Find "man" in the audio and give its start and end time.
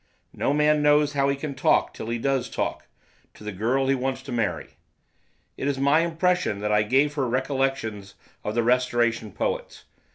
0.51-0.81